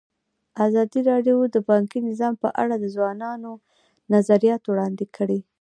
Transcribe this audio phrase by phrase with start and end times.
[0.65, 3.51] ازادي راډیو د بانکي نظام په اړه د ځوانانو
[4.13, 5.39] نظریات وړاندې کړي.